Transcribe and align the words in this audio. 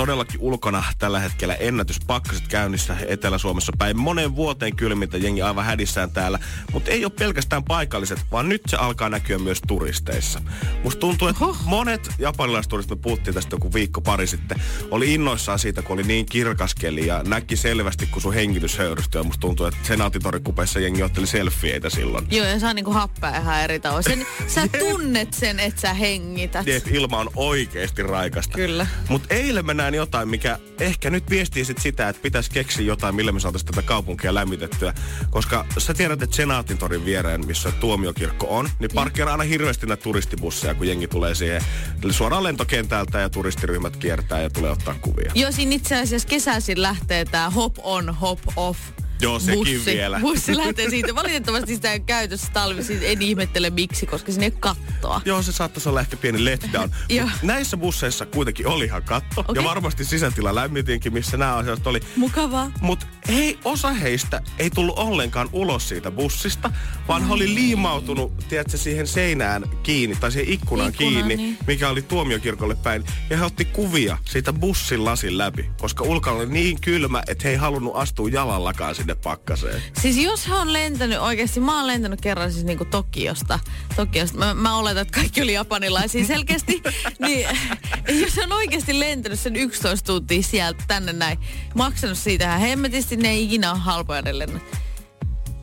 Todellakin 0.00 0.40
ulkona 0.40 0.84
tällä 0.98 1.20
hetkellä 1.20 1.54
ennätyspakkaset 1.54 2.48
käynnissä 2.48 2.96
Etelä-Suomessa 3.06 3.72
päin. 3.78 3.98
Monen 3.98 4.36
vuoteen 4.36 4.76
kylmintä 4.76 5.18
jengi 5.18 5.42
aivan 5.42 5.64
hädissään 5.64 6.10
täällä. 6.10 6.38
Mutta 6.72 6.90
ei 6.90 7.04
ole 7.04 7.12
pelkästään 7.18 7.64
paikalliset, 7.64 8.18
vaan 8.32 8.48
nyt 8.48 8.62
se 8.66 8.76
alkaa 8.76 9.08
näkyä 9.08 9.38
myös 9.38 9.60
turisteissa. 9.66 10.42
Musta 10.84 11.00
tuntuu, 11.00 11.28
että 11.28 11.44
Oho. 11.44 11.56
monet 11.64 12.10
japanilaisturistit, 12.18 12.98
me 12.98 13.02
puhuttiin 13.02 13.34
tästä 13.34 13.56
joku 13.56 13.72
viikko 13.72 14.00
pari 14.00 14.26
sitten, 14.26 14.62
oli 14.90 15.14
innoissaan 15.14 15.58
siitä, 15.58 15.82
kun 15.82 15.94
oli 15.94 16.02
niin 16.02 16.26
kirkas 16.26 16.74
keli 16.74 17.06
ja 17.06 17.22
näki 17.22 17.56
selvästi, 17.56 18.06
kun 18.06 18.22
sun 18.22 18.34
hengitys 18.34 18.78
höyrystyi. 18.78 19.18
Ja 19.18 19.24
musta 19.24 19.40
tuntuu, 19.40 19.66
että 19.66 19.80
senaatitorikupeissa 19.82 20.80
jengi 20.80 21.02
otteli 21.02 21.26
selfieitä 21.26 21.90
silloin. 21.90 22.26
Joo, 22.30 22.46
ja 22.46 22.60
saa 22.60 22.74
niinku 22.74 22.92
happea 22.92 23.36
ihan 23.36 23.62
eri 23.62 23.80
tavoin. 23.80 24.04
Sen, 24.04 24.26
sä 24.54 24.68
tunnet 24.78 25.34
sen, 25.34 25.60
että 25.60 25.80
sä 25.80 25.94
hengität. 25.94 26.66
Niin, 26.66 26.82
ilma 26.90 27.18
on 27.18 27.30
oikeasti 27.36 28.02
raikasta. 28.02 28.56
Kyllä. 28.56 28.86
Mutta 29.08 29.34
eilen 29.34 29.66
mä 29.66 29.74
näin 29.74 29.89
jotain, 29.94 30.28
mikä 30.28 30.58
ehkä 30.80 31.10
nyt 31.10 31.30
viestii 31.30 31.64
sit 31.64 31.78
sitä, 31.78 32.08
että 32.08 32.22
pitäisi 32.22 32.50
keksiä 32.50 32.84
jotain, 32.84 33.14
millä 33.14 33.32
me 33.32 33.40
saataisiin 33.40 33.70
tätä 33.70 33.82
kaupunkia 33.82 34.34
lämmitettyä. 34.34 34.94
Koska 35.30 35.66
sä 35.78 35.94
tiedät, 35.94 36.22
että 36.22 36.36
Senaatin 36.36 36.78
torin 36.78 37.04
viereen, 37.04 37.46
missä 37.46 37.72
tuomiokirkko 37.72 38.46
on, 38.58 38.70
niin 38.78 38.90
parkkeeraa 38.94 39.34
aina 39.34 39.44
hirveästi 39.44 39.86
näitä 39.86 40.02
turistibusseja, 40.02 40.74
kun 40.74 40.86
jengi 40.86 41.08
tulee 41.08 41.34
siihen 41.34 41.62
suoraan 42.10 42.44
lentokentältä 42.44 43.18
ja 43.18 43.30
turistiryhmät 43.30 43.96
kiertää 43.96 44.42
ja 44.42 44.50
tulee 44.50 44.70
ottaa 44.70 44.94
kuvia. 45.00 45.32
Joo, 45.34 45.52
siinä 45.52 45.74
itse 45.74 46.00
asiassa 46.00 46.28
kesäisin 46.28 46.82
lähtee 46.82 47.24
tämä 47.24 47.50
hop 47.50 47.74
on, 47.82 48.14
hop 48.14 48.40
off 48.56 48.80
Joo, 49.20 49.38
sekin 49.38 49.58
bussi, 49.58 49.84
vielä. 49.84 50.20
Bussi 50.20 50.56
lähtee 50.56 50.90
siitä. 50.90 51.14
Valitettavasti 51.14 51.74
sitä 51.74 51.92
ei 51.92 52.00
käytössä 52.00 52.46
talvisi. 52.52 52.98
En 53.06 53.22
ihmettele 53.22 53.70
miksi, 53.70 54.06
koska 54.06 54.32
sinne 54.32 54.46
ei 54.46 54.52
kattoa. 54.60 55.20
Joo, 55.24 55.42
se 55.42 55.52
saattaisi 55.52 55.88
olla 55.88 56.00
ehkä 56.00 56.16
pieni 56.16 56.44
letdown. 56.44 56.90
näissä 57.42 57.76
busseissa 57.76 58.26
kuitenkin 58.26 58.66
oli 58.66 58.84
ihan 58.84 59.02
katto. 59.02 59.40
Okay. 59.40 59.54
Ja 59.54 59.64
varmasti 59.64 60.04
sisätila 60.04 60.54
lämmitinkin, 60.54 61.12
missä 61.12 61.36
nämä 61.36 61.56
asiat 61.56 61.86
oli. 61.86 62.00
Mukavaa. 62.16 62.72
Mutta 62.80 63.06
ei, 63.30 63.58
osa 63.64 63.92
heistä 63.92 64.42
ei 64.58 64.70
tullut 64.70 64.98
ollenkaan 64.98 65.48
ulos 65.52 65.88
siitä 65.88 66.10
bussista, 66.10 66.72
vaan 67.08 67.26
he 67.26 67.32
oli 67.32 67.54
liimautunut, 67.54 68.48
tiedätkö, 68.48 68.76
siihen 68.76 69.06
seinään 69.06 69.64
kiinni, 69.82 70.16
tai 70.16 70.32
siihen 70.32 70.52
ikkunaan 70.52 70.90
Ikkuna, 70.90 71.10
kiinni, 71.10 71.36
niin. 71.36 71.58
mikä 71.66 71.88
oli 71.88 72.02
tuomiokirkolle 72.02 72.74
päin. 72.74 73.04
Ja 73.30 73.36
he 73.36 73.44
otti 73.44 73.64
kuvia 73.64 74.18
siitä 74.24 74.52
bussin 74.52 75.04
lasin 75.04 75.38
läpi, 75.38 75.70
koska 75.80 76.04
ulkona 76.04 76.36
oli 76.36 76.46
niin 76.46 76.80
kylmä, 76.80 77.22
että 77.28 77.44
he 77.44 77.50
ei 77.50 77.56
halunnut 77.56 77.96
astua 77.96 78.28
jalallakaan 78.28 78.94
sinne 78.94 79.14
pakkaseen. 79.14 79.82
Siis 80.00 80.16
jos 80.16 80.46
hän 80.46 80.60
on 80.60 80.72
lentänyt 80.72 81.18
oikeasti, 81.18 81.60
mä 81.60 81.76
oon 81.76 81.86
lentänyt 81.86 82.20
kerran 82.20 82.52
siis 82.52 82.64
niinku 82.64 82.84
Tokiosta. 82.84 83.58
Tokiosta. 83.96 84.38
Mä, 84.38 84.54
mä 84.54 84.76
oletan, 84.76 85.02
että 85.02 85.20
kaikki 85.20 85.42
oli 85.42 85.52
japanilaisia 85.52 86.26
selkeästi. 86.26 86.82
niin, 87.26 87.46
jos 88.22 88.38
on 88.38 88.52
oikeasti 88.52 89.00
lentänyt 89.00 89.40
sen 89.40 89.56
11 89.56 90.06
tuntia 90.06 90.42
sieltä 90.42 90.84
tänne 90.88 91.12
näin, 91.12 91.38
maksanut 91.74 92.18
siitä 92.18 92.58
hemmetisti, 92.58 93.16
ne 93.22 93.28
ei 93.28 93.44
ikinä 93.44 93.70
ole 93.70 93.78
halpoja 93.78 94.22
lennot. 94.32 94.62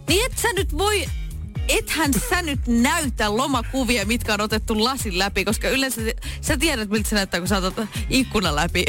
Niin 0.08 0.26
et 0.26 0.38
sä 0.38 0.48
nyt 0.54 0.78
voi 0.78 1.06
ethän 1.68 2.14
sä 2.30 2.42
nyt 2.42 2.60
näytä 2.68 3.38
lomakuvia, 3.38 4.06
mitkä 4.06 4.34
on 4.34 4.42
otettu 4.42 4.84
lasin 4.84 5.20
läpi, 5.20 5.46
koska 5.46 5.70
yleensä 5.70 6.02
sä 6.42 6.58
tiedät, 6.58 6.90
miltä 6.90 7.10
se 7.10 7.16
näyttää, 7.16 7.40
kun 7.40 7.48
sä 7.48 7.58
otat 7.58 7.90
ikkunan 8.10 8.56
läpi 8.56 8.86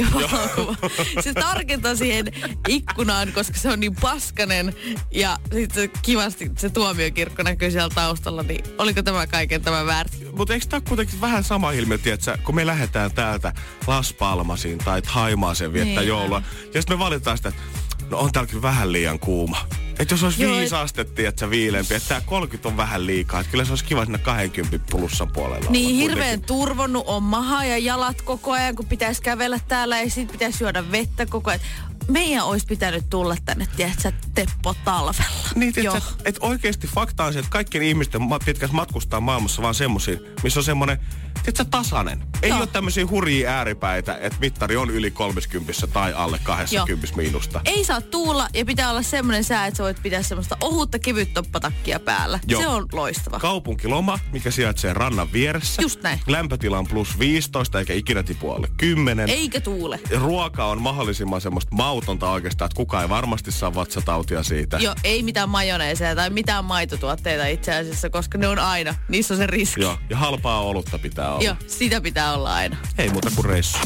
Se 1.25 1.34
tarkentaa 1.34 1.97
siihen 1.97 2.26
ikkunaan, 2.69 3.32
koska 3.32 3.59
se 3.59 3.69
on 3.69 3.81
niin 3.81 3.97
paskanen 4.00 4.75
ja 5.10 5.38
sitten 5.53 5.91
kivasti 6.03 6.50
se 6.59 6.71
tuomiokirkko 6.71 7.42
näkyy 7.42 7.71
siellä 7.71 7.94
taustalla, 7.94 8.42
niin 8.42 8.65
oliko 8.78 9.03
tämä 9.03 9.26
kaiken 9.26 9.62
tämä 9.62 9.87
väärti? 9.87 10.26
Mutta 10.37 10.54
eikö 10.54 10.66
tämä 10.66 10.81
kuitenkin 10.88 11.21
vähän 11.21 11.44
sama 11.44 11.72
ilmiö, 11.72 11.98
tiedätkö, 11.98 12.38
kun 12.44 12.54
me 12.54 12.66
lähdetään 12.66 13.12
täältä 13.12 13.53
Las 13.87 14.12
Palmasiin 14.12 14.78
tai 14.78 15.03
Haimaaseen 15.06 15.72
viettää 15.72 16.00
niin. 16.00 16.09
joulua, 16.09 16.42
ja 16.75 16.82
sitten 16.82 16.98
me 16.98 17.04
valitaan 17.04 17.37
sitä, 17.37 17.48
että 17.48 17.62
no 18.10 18.19
on 18.19 18.32
täällä 18.32 18.50
kyllä 18.50 18.62
vähän 18.62 18.92
liian 18.92 19.19
kuuma. 19.19 19.66
Että 19.98 20.14
jos 20.14 20.22
olisi 20.22 20.42
Joo, 20.42 20.56
viisi 20.56 20.74
et... 20.74 20.80
astetta, 20.80 21.22
että 21.22 21.50
viilempi, 21.50 21.94
että 21.94 22.08
tämä 22.08 22.20
30 22.20 22.69
on 22.69 22.76
vähän 22.76 23.06
liikaa. 23.06 23.41
Että 23.41 23.50
kyllä 23.50 23.64
se 23.64 23.72
olisi 23.72 23.84
kiva 23.84 24.04
sinne 24.04 24.19
20 24.19 24.86
plussan 24.91 25.28
puolella. 25.32 25.70
Niin, 25.70 25.96
hirveän 25.96 26.42
turvonnut 26.42 27.04
on 27.06 27.22
maha 27.22 27.64
ja 27.64 27.78
jalat 27.78 28.22
koko 28.22 28.52
ajan, 28.52 28.76
kun 28.76 28.86
pitäisi 28.86 29.22
kävellä 29.22 29.60
täällä 29.68 30.00
ja 30.00 30.10
sitten 30.10 30.32
pitäisi 30.38 30.64
juoda 30.64 30.92
vettä 30.92 31.26
koko 31.26 31.50
ajan 31.50 31.60
meidän 32.08 32.44
olisi 32.44 32.66
pitänyt 32.66 33.10
tulla 33.10 33.36
tänne, 33.44 33.66
tiedätkö, 33.76 34.12
Teppo 34.34 34.74
talvella. 34.84 35.24
Niin, 35.54 35.72
että 35.78 36.02
et 36.24 36.36
oikeasti 36.41 36.86
fakta 36.86 37.24
on 37.24 37.32
se, 37.32 37.38
että 37.38 37.50
kaikkien 37.50 37.84
ihmisten 37.84 38.22
pitäisi 38.44 38.74
matkustaa 38.74 39.20
maailmassa 39.20 39.62
vaan 39.62 39.74
semmoisiin, 39.74 40.20
missä 40.42 40.60
on 40.60 40.64
semmoinen 40.64 40.98
tiedätkö, 41.42 41.64
tasainen. 41.64 42.24
Ei 42.42 42.48
Joo. 42.48 42.58
ole 42.58 42.66
tämmöisiä 42.66 43.06
hurjia 43.06 43.50
ääripäitä, 43.50 44.18
että 44.20 44.38
mittari 44.41 44.76
on 44.76 44.91
yli 44.91 45.10
30 45.10 45.86
tai 45.86 46.12
alle 46.12 46.41
20 46.42 47.06
Joo. 47.06 47.16
miinusta. 47.16 47.60
Ei 47.64 47.84
saa 47.84 48.00
tuulla 48.00 48.48
ja 48.54 48.64
pitää 48.64 48.91
olla 48.91 49.02
semmoinen 49.02 49.44
sää, 49.44 49.66
että 49.66 49.78
sä 49.78 49.84
voit 49.84 50.02
pitää 50.02 50.22
semmoista 50.22 50.56
ohutta 50.60 50.98
kevyttoppatakkia 50.98 52.00
päällä. 52.00 52.41
Joo. 52.47 52.60
Se 52.60 52.68
on 52.68 52.86
loistava. 52.92 53.41
Kaupunkiloma, 53.41 54.18
mikä 54.32 54.50
sijaitsee 54.50 54.94
rannan 54.94 55.32
vieressä. 55.32 55.82
Just 55.82 56.02
näin. 56.02 56.20
Lämpötila 56.26 56.78
on 56.78 56.86
plus 56.86 57.18
15 57.18 57.78
eikä 57.78 57.92
ikinä 57.92 58.22
tipu 58.22 58.50
alle 58.50 58.68
10. 58.76 59.28
Eikä 59.28 59.60
tuule. 59.60 60.00
Ruoka 60.16 60.64
on 60.64 60.82
mahdollisimman 60.82 61.41
semmoista 61.41 61.76
mautonta 61.98 62.31
oikeastaan, 62.31 62.66
että 62.66 62.76
kukaan 62.76 63.03
ei 63.03 63.09
varmasti 63.09 63.53
saa 63.53 63.75
vatsatautia 63.75 64.42
siitä. 64.42 64.78
Joo, 64.78 64.94
ei 65.04 65.22
mitään 65.22 65.48
majoneeseja 65.48 66.14
tai 66.14 66.31
mitään 66.31 66.64
maitotuotteita 66.64 67.47
itse 67.47 67.75
asiassa, 67.75 68.10
koska 68.10 68.38
ne 68.38 68.48
on 68.48 68.59
aina. 68.59 68.94
Niissä 69.09 69.34
on 69.34 69.38
se 69.38 69.47
riski. 69.47 69.81
Joo, 69.81 69.98
ja 70.10 70.16
halpaa 70.16 70.60
olutta 70.60 70.98
pitää 70.98 71.32
olla. 71.32 71.44
Joo, 71.44 71.54
sitä 71.66 72.00
pitää 72.00 72.34
olla 72.34 72.54
aina. 72.54 72.76
Ei 72.98 73.09
muuta 73.10 73.31
kuin 73.34 73.44
reissu. 73.44 73.78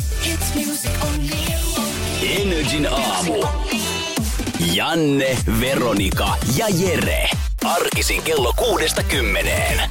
Energin 2.23 2.89
aamu. 2.91 3.45
Janne, 4.73 5.39
Veronika 5.61 6.37
ja 6.56 6.67
Jere. 6.69 7.31
Arkisin 7.65 8.23
kello 8.23 8.53
kuudesta 8.56 9.03
kymmeneen. 9.03 9.91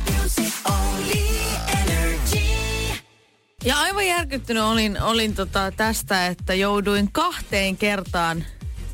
Ja 3.65 3.79
aivan 3.79 4.07
järkyttynyt 4.07 4.63
olin, 4.63 5.01
olin 5.01 5.35
tota 5.35 5.71
tästä, 5.71 6.27
että 6.27 6.53
jouduin 6.53 7.09
kahteen 7.11 7.77
kertaan, 7.77 8.45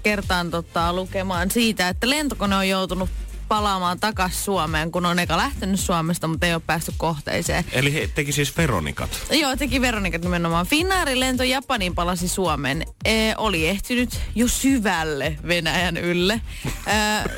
kertaan 0.03 0.51
tota 0.51 0.94
lukemaan 0.94 1.51
siitä, 1.51 1.89
että 1.89 2.09
lentokone 2.09 2.55
on 2.55 2.69
joutunut 2.69 3.09
palaamaan 3.47 3.99
takaisin 3.99 4.43
Suomeen, 4.43 4.91
kun 4.91 5.05
on 5.05 5.19
eka 5.19 5.37
lähtenyt 5.37 5.79
Suomesta, 5.79 6.27
mutta 6.27 6.47
ei 6.47 6.53
ole 6.53 6.61
päästy 6.67 6.93
kohteeseen. 6.97 7.65
Eli 7.71 7.93
he 7.93 8.09
teki 8.15 8.31
siis 8.31 8.57
Veronikat? 8.57 9.09
Joo, 9.31 9.55
teki 9.55 9.81
Veronikat 9.81 10.21
nimenomaan. 10.21 10.67
Finnaarin 10.67 11.19
lento 11.19 11.43
Japaniin 11.43 11.95
palasi 11.95 12.27
Suomeen. 12.27 12.83
E, 13.05 13.33
oli 13.37 13.67
ehtinyt 13.67 14.19
jo 14.35 14.47
syvälle 14.47 15.37
Venäjän 15.47 15.97
ylle. 15.97 16.41
E, 16.65 16.91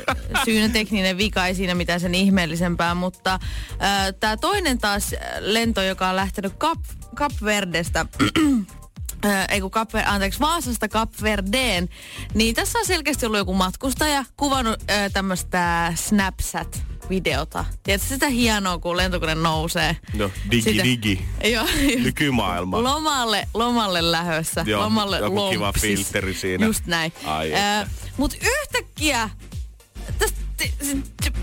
syynä 0.44 0.68
tekninen 0.68 1.18
vika 1.18 1.46
ei 1.46 1.54
siinä 1.54 1.74
mitään 1.74 2.00
sen 2.00 2.14
ihmeellisempää, 2.14 2.94
mutta 2.94 3.38
e, 3.72 4.12
tämä 4.12 4.36
toinen 4.36 4.78
taas 4.78 5.14
lento, 5.38 5.82
joka 5.82 6.08
on 6.08 6.16
lähtenyt 6.16 6.52
Kap, 6.58 6.78
Kapverdestä 7.14 8.06
äh, 9.24 9.46
ei 9.48 9.60
kun 9.60 9.70
Kapver, 9.70 10.04
anteeksi, 10.06 10.40
Vaasasta 10.40 10.88
Kapverdeen, 10.88 11.88
niin 12.34 12.54
tässä 12.54 12.78
on 12.78 12.86
selkeästi 12.86 13.26
ollut 13.26 13.38
joku 13.38 13.54
matkustaja 13.54 14.24
kuvannut 14.36 14.82
äh, 14.90 15.12
tämmöistä 15.12 15.92
Snapchat 15.96 16.82
videota. 17.10 17.64
Tiedätkö 17.82 18.08
sitä 18.08 18.28
hienoa, 18.28 18.78
kun 18.78 18.96
lentokone 18.96 19.34
nousee? 19.34 19.96
No, 20.14 20.30
digi 20.50 20.62
sitä, 20.62 20.84
digi. 20.84 21.24
Joo. 21.44 21.66
Nykymaailma. 22.02 22.82
Lomalle, 22.82 23.48
lomalle 23.54 24.12
lähössä. 24.12 24.64
Joo, 24.66 24.82
lomalle 24.82 25.18
joku 25.18 25.36
lompsis. 25.36 25.58
kiva 25.58 25.72
filteri 25.72 26.34
siinä. 26.34 26.66
Just 26.66 26.86
näin. 26.86 27.12
Ai 27.24 27.54
äh, 27.54 27.90
Mut 28.16 28.34
yhtäkkiä 28.34 29.30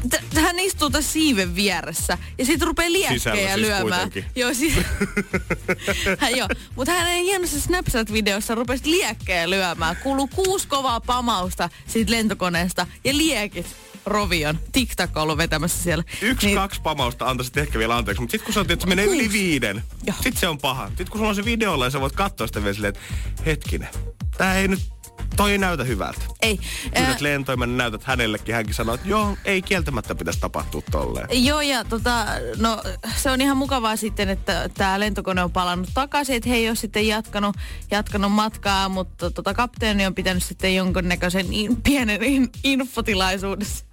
tästä 0.09 0.41
hän 0.41 0.59
istuu 0.59 0.89
tässä 0.89 1.11
siiven 1.11 1.55
vieressä 1.55 2.17
ja 2.37 2.45
sitten 2.45 2.67
rupeaa 2.67 2.91
liekkejä 2.91 3.55
siis 3.55 3.67
lyömään. 3.67 4.11
Joo, 4.35 4.53
siis, 4.53 4.73
hän, 6.19 6.37
joo. 6.37 6.47
Mutta 6.75 6.91
hänen 6.91 7.23
hienossa 7.23 7.61
Snapchat-videossa 7.61 8.55
rupesi 8.55 8.91
liekkejä 8.91 9.49
lyömään. 9.49 9.95
Kuuluu 9.95 10.29
kuusi 10.35 10.67
kovaa 10.67 11.01
pamausta 11.01 11.69
siitä 11.87 12.11
lentokoneesta 12.11 12.87
ja 13.03 13.17
liekit 13.17 13.75
rovion. 14.05 14.59
TikTok 14.71 15.17
on 15.17 15.23
ollut 15.23 15.37
vetämässä 15.37 15.83
siellä. 15.83 16.03
Yksi, 16.21 16.47
niin... 16.47 16.57
kaksi 16.57 16.81
pamausta 16.81 17.29
antaisit 17.29 17.57
ehkä 17.57 17.79
vielä 17.79 17.97
anteeksi, 17.97 18.21
mutta 18.21 18.31
sitten 18.31 18.45
kun 18.45 18.53
sä 18.53 18.61
että 18.61 18.75
se 18.79 18.87
menee 18.87 19.05
yli 19.05 19.31
viiden, 19.31 19.83
sitten 20.05 20.37
se 20.37 20.47
on 20.47 20.57
paha. 20.57 20.87
Sitten 20.87 21.07
kun 21.07 21.17
sulla 21.17 21.29
on 21.29 21.35
se 21.35 21.45
videolla 21.45 21.85
ja 21.85 21.91
sä 21.91 22.01
voit 22.01 22.13
katsoa 22.13 22.47
sitä 22.47 22.63
vielä 22.63 22.73
silleen, 22.73 22.93
että 22.95 23.43
hetkinen, 23.45 23.89
tää 24.37 24.57
ei 24.57 24.67
nyt 24.67 24.96
toi 25.35 25.51
ei 25.51 25.57
näytä 25.57 25.83
hyvältä. 25.83 26.21
Ei. 26.41 26.59
Pyydät 26.83 27.09
Ää, 27.09 27.17
lentoimen, 27.19 27.77
näytät 27.77 28.03
hänellekin. 28.03 28.55
Hänkin 28.55 28.75
sanoo, 28.75 28.95
että 28.95 29.07
joo, 29.07 29.37
ei 29.45 29.61
kieltämättä 29.61 30.15
pitäisi 30.15 30.39
tapahtua 30.39 30.81
tolleen. 30.91 31.45
Joo, 31.45 31.61
ja 31.61 31.83
tota, 31.83 32.25
no, 32.57 32.81
se 33.15 33.29
on 33.31 33.41
ihan 33.41 33.57
mukavaa 33.57 33.95
sitten, 33.95 34.29
että 34.29 34.69
tämä 34.73 34.99
lentokone 34.99 35.43
on 35.43 35.51
palannut 35.51 35.89
takaisin, 35.93 36.35
että 36.35 36.49
he 36.49 36.55
ei 36.55 36.67
ole 36.67 36.75
sitten 36.75 37.07
jatkanut, 37.07 37.55
jatkanut 37.91 38.31
matkaa, 38.31 38.89
mutta 38.89 39.31
tota, 39.31 39.53
kapteeni 39.53 40.05
on 40.05 40.15
pitänyt 40.15 40.43
sitten 40.43 40.75
jonkunnäköisen 40.75 41.53
in, 41.53 41.81
pienen 41.81 42.23
in, 42.23 42.49
infotilaisuudessa. 42.63 43.85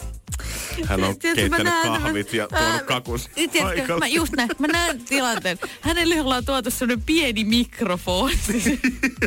Hän 0.85 1.05
on 1.05 1.19
Tiedätkö, 1.19 1.49
mä 1.49 1.57
keittänyt 1.57 1.85
näen- 1.85 2.03
kahvit 2.03 2.35
ja 2.35 2.49
Ää, 2.53 2.63
tuonut 2.63 2.83
kakun 2.83 3.19
Tiedätkö, 3.53 3.97
mä 3.99 4.07
just 4.07 4.33
näin, 4.33 4.51
mä 4.59 4.67
näen 4.67 5.05
tilanteen. 5.05 5.59
Hänelle 5.81 6.21
ollaan 6.21 6.45
tuotu 6.45 6.71
semmoinen 6.71 7.05
pieni 7.07 7.45
mikrofoni. 7.45 8.35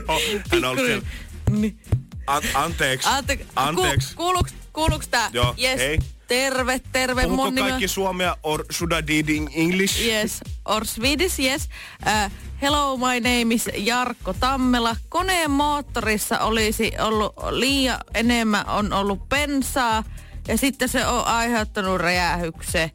Joo, 0.08 0.20
Hän 0.52 0.66
on 0.66 0.78
siellä. 0.78 1.04
Niin. 1.50 1.80
An- 2.28 2.44
anteeksi. 2.54 3.10
Ante, 3.10 3.40
Anteeksi. 3.56 4.08
Ku, 4.10 4.16
kuuluuks, 4.24 4.54
kuuluuks 4.74 5.08
tää? 5.08 5.30
Joo, 5.34 5.56
yes. 5.62 5.80
hei. 5.80 6.00
Terve, 6.28 6.82
terve. 6.92 7.24
Puhuko 7.24 7.44
Mun 7.44 7.56
nimi 7.56 7.70
kaikki 7.70 7.88
suomea 7.88 8.38
or 8.44 8.66
should 8.72 8.92
I 8.92 9.08
did 9.08 9.30
in 9.30 9.50
English? 9.56 10.06
Yes, 10.08 10.42
or 10.66 10.86
Swedish, 10.86 11.40
yes. 11.40 11.70
Uh, 12.06 12.32
hello, 12.62 12.98
my 12.98 13.20
name 13.20 13.56
is 13.56 13.70
Jarkko 13.78 14.34
Tammela. 14.34 14.96
Koneen 15.10 15.52
moottorissa 15.52 16.40
olisi 16.40 16.92
ollut 17.00 17.34
liian 17.50 18.00
enemmän, 18.14 18.70
on 18.70 18.94
ollut 18.94 19.30
pensaa 19.30 20.04
ja 20.48 20.58
sitten 20.58 20.90
se 20.90 21.06
on 21.06 21.26
aiheuttanut 21.26 22.02
räjähyksen. 22.02 22.92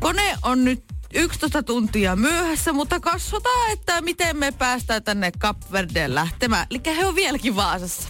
Kone 0.00 0.36
on 0.42 0.64
nyt 0.64 0.84
11 1.14 1.62
tuntia 1.62 2.16
myöhässä, 2.16 2.72
mutta 2.72 3.00
katsotaan, 3.00 3.70
että 3.72 4.00
miten 4.00 4.36
me 4.36 4.52
päästään 4.52 5.02
tänne 5.02 5.32
Kapverdeen 5.38 6.14
lähtemään. 6.14 6.66
Eli 6.70 6.80
he 6.96 7.06
on 7.06 7.14
vieläkin 7.14 7.56
Vaasassa. 7.56 8.08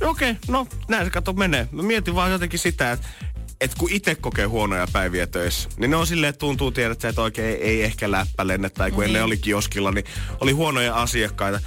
Okei, 0.00 0.30
okay, 0.30 0.42
no 0.48 0.66
näin 0.88 1.04
se 1.04 1.10
kato 1.10 1.32
menee. 1.32 1.68
Mä 1.72 1.82
mietin 1.82 2.14
vaan 2.14 2.32
jotenkin 2.32 2.58
sitä, 2.58 2.92
että 2.92 3.08
et 3.60 3.74
kun 3.74 3.92
itse 3.92 4.14
kokee 4.14 4.46
huonoja 4.46 4.86
päiviä 4.92 5.26
töissä, 5.26 5.68
niin 5.76 5.90
ne 5.90 5.96
on 5.96 6.06
silleen, 6.06 6.28
että 6.28 6.38
tuntuu 6.38 6.70
tiedät, 6.70 7.00
sä, 7.00 7.08
että 7.08 7.22
oikein 7.22 7.58
ei 7.62 7.82
ehkä 7.82 8.10
läppä 8.10 8.46
lennä, 8.46 8.70
tai 8.70 8.90
kun 8.90 9.04
ennen 9.04 9.24
oli 9.24 9.36
kioskilla, 9.36 9.90
niin 9.92 10.04
oli 10.40 10.52
huonoja 10.52 10.94
asiakkaita. 10.94 11.60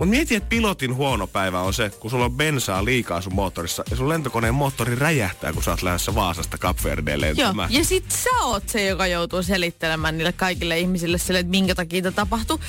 Mutta 0.00 0.10
mieti, 0.10 0.34
että 0.34 0.48
pilotin 0.48 0.94
huono 0.94 1.26
päivä 1.26 1.60
on 1.60 1.74
se, 1.74 1.90
kun 1.90 2.10
sulla 2.10 2.24
on 2.24 2.32
bensaa 2.32 2.84
liikaa 2.84 3.20
sun 3.20 3.34
moottorissa, 3.34 3.84
ja 3.90 3.96
sun 3.96 4.08
lentokoneen 4.08 4.54
moottori 4.54 4.94
räjähtää, 4.94 5.52
kun 5.52 5.62
sä 5.62 5.70
oot 5.70 5.82
lähdössä 5.82 6.14
Vaasasta 6.14 6.58
Kapverdeen 6.58 7.20
Joo, 7.20 7.20
lentämään. 7.20 7.72
ja 7.72 7.84
sit 7.84 8.10
sä 8.10 8.30
oot 8.42 8.68
se, 8.68 8.86
joka 8.86 9.06
joutuu 9.06 9.42
selittelemään 9.42 10.18
niille 10.18 10.32
kaikille 10.32 10.78
ihmisille 10.78 11.18
sille, 11.18 11.38
että 11.38 11.50
minkä 11.50 11.74
takia 11.74 12.02
tämä 12.02 12.12
tapahtuu. 12.12 12.60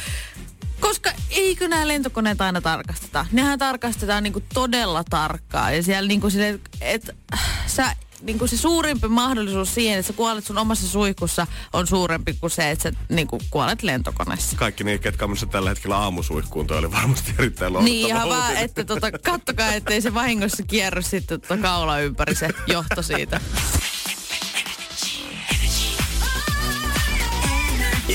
Koska 0.80 1.12
eikö 1.30 1.68
nämä 1.68 1.88
lentokoneet 1.88 2.42
aina 2.42 2.62
tarkasteta? 2.62 3.26
Nehän 3.32 3.60
tarkastetaan 3.60 4.24
niinku 4.24 4.44
todella 4.54 5.04
tarkkaan. 5.10 5.76
Ja 5.76 5.84
siellä 5.84 6.08
niinku 6.08 6.30
sille, 6.30 6.60
että 6.82 7.14
sä 7.68 7.96
niinku 8.22 8.48
se 8.48 8.58
suurimpi 8.58 9.08
mahdollisuus 9.08 9.74
siihen, 9.74 10.00
että 10.00 10.08
sä 10.08 10.14
kuolet 10.14 10.46
sun 10.46 10.58
omassa 10.58 10.88
suihkussa 10.88 11.48
on 11.74 11.88
suurempi 11.88 12.34
kuin 12.34 12.52
se, 12.52 12.72
että 12.72 12.84
sä 12.84 12.98
niinku 13.10 13.40
kuolet 13.50 13.84
lentokoneessa. 13.84 14.58
Kaikki 14.58 14.84
niin, 14.84 15.00
ketkä 15.00 15.26
on 15.26 15.36
tällä 15.52 15.70
hetkellä 15.70 15.98
aamusuihkuun, 15.98 16.68
toi 16.68 16.78
oli 16.78 16.92
varmasti 16.92 17.34
erittäin 17.40 17.74
lohduttava 17.74 17.94
Niin 17.94 18.08
ihan 18.08 18.30
vaan, 18.30 18.58
että 18.58 18.84
tota, 18.84 19.12
kattokaa, 19.12 19.74
ettei 19.74 20.02
se 20.02 20.14
vahingossa 20.14 20.64
kierry 20.64 21.02
sitten 21.02 21.42
tota 21.42 21.58
kaula 21.58 22.00
ympäri 22.00 22.36
se 22.36 22.50
johto 22.68 23.02
siitä. 23.02 23.42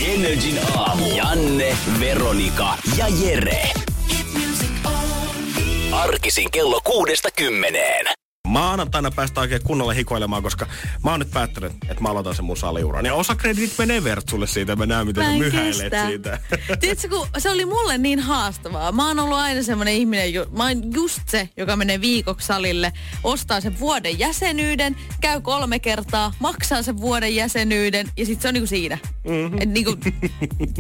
Energin 0.05 0.59
aamu. 0.77 1.17
Janne, 1.17 1.77
Veronika 2.01 2.79
ja 2.97 3.09
Jere. 3.09 3.71
Arkisin 5.93 6.51
kello 6.51 6.81
kuudesta 6.85 7.29
kymmeneen. 7.37 8.07
Maanantaina 8.57 9.11
päästä 9.11 9.41
oikein 9.41 9.63
kunnolla 9.65 9.93
hikoilemaan, 9.93 10.43
koska 10.43 10.67
mä 11.05 11.11
oon 11.11 11.21
nyt 11.21 11.31
päättänyt, 11.31 11.73
että 11.73 12.01
mä 12.03 12.09
aloitan 12.09 12.35
sen 12.35 12.45
mun 12.45 12.57
saliuran. 12.57 13.07
Ja 13.07 13.15
osa 13.15 13.35
kreditit 13.35 13.79
menee 13.79 14.05
Vertsulle 14.05 14.47
siitä, 14.47 14.77
mä 14.77 14.87
näen 14.87 15.07
miten 15.07 15.25
Mä 15.25 15.33
sä 15.33 15.39
myhäilet 15.39 15.77
kestä. 15.83 16.07
siitä. 16.07 16.39
Tiedätkö, 16.81 17.09
kun 17.09 17.29
se 17.39 17.51
oli 17.51 17.65
mulle 17.65 17.99
niin 17.99 18.19
haastavaa. 18.21 18.93
Mä 18.93 19.07
oon 19.09 19.19
ollut 19.19 19.39
aina 19.39 19.63
semmoinen 19.63 19.95
ihminen, 19.95 20.35
ju- 20.35 20.47
mä 20.57 20.63
oon 20.67 20.95
just 20.95 21.21
se, 21.29 21.49
joka 21.57 21.77
menee 21.77 22.01
viikoksi 22.01 22.47
salille, 22.47 22.93
ostaa 23.25 23.61
sen 23.61 23.81
vuoden 23.81 24.19
jäsenyyden, 24.19 24.97
käy 25.21 25.41
kolme 25.41 25.79
kertaa, 25.79 26.33
maksaa 26.41 26.83
sen 26.83 27.01
vuoden 27.01 27.37
jäsenyyden 27.37 28.09
ja 28.17 28.27
sitten 28.27 28.43
se 28.43 28.49
on 28.49 28.55
niinku 28.55 28.67
siinä. 28.67 28.99
Mm-hmm. 29.29 29.59
Et 29.61 29.69
niinku, 29.69 29.97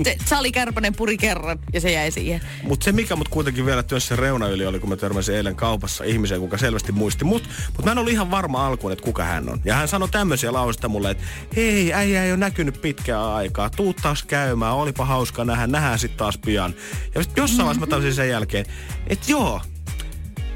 se, 0.04 0.16
Sali 0.26 0.52
Kärpänen 0.52 0.94
puri 0.96 1.16
kerran 1.16 1.58
ja 1.72 1.80
se 1.80 1.92
jäi 1.92 2.10
siihen. 2.10 2.40
Mutta 2.62 2.84
se, 2.84 2.92
mikä 2.92 3.16
mut 3.16 3.28
kuitenkin 3.28 3.66
vielä 3.66 3.82
työssä 3.82 4.16
reuna 4.16 4.48
yli 4.48 4.66
oli, 4.66 4.80
kun 4.80 4.88
mä 4.88 4.96
törmäsin 4.96 5.34
eilen 5.34 5.56
kaupassa 5.56 6.04
ihmiseen, 6.04 6.40
kuka 6.40 6.58
selvästi 6.58 6.92
muisti 6.92 7.24
mut. 7.24 7.48
Mutta 7.66 7.82
mä 7.84 7.92
en 7.92 7.98
ollut 7.98 8.12
ihan 8.12 8.30
varma 8.30 8.66
alkuun, 8.66 8.92
että 8.92 9.04
kuka 9.04 9.24
hän 9.24 9.48
on. 9.48 9.60
Ja 9.64 9.74
hän 9.74 9.88
sanoi 9.88 10.08
tämmöisiä 10.08 10.52
lauseita 10.52 10.88
mulle, 10.88 11.10
että 11.10 11.24
hei, 11.56 11.92
äijä 11.92 12.24
ei 12.24 12.30
ole 12.30 12.36
näkynyt 12.36 12.80
pitkää 12.82 13.34
aikaa. 13.34 13.70
Tuu 13.70 13.94
taas 13.94 14.22
käymään, 14.22 14.74
olipa 14.74 15.04
hauska 15.04 15.44
nähdä, 15.44 15.66
nähdään 15.66 15.98
sitten 15.98 16.18
taas 16.18 16.38
pian. 16.38 16.74
Ja 17.14 17.22
sit 17.22 17.36
jossain 17.36 17.66
vaiheessa 17.66 17.80
mä 17.80 17.90
tajusin 17.90 18.14
sen 18.14 18.28
jälkeen, 18.28 18.66
että 19.06 19.32
joo, 19.32 19.60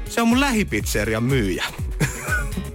se 0.09 0.21
on 0.21 0.27
mun 0.27 0.39
lähipizzerian 0.39 1.23
myyjä. 1.23 1.65